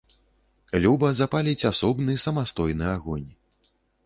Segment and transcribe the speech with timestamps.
[0.85, 3.29] Люба запаліць асобны, самастойны агонь.